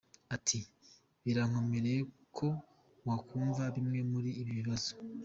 Ati” 0.35 0.59
Birakomeye 1.23 1.95
ko 2.37 2.47
wakumva 3.07 3.63
bimwe 3.75 3.99
muri 4.11 4.29
ibi 4.41 4.51
bibazo. 4.59 4.91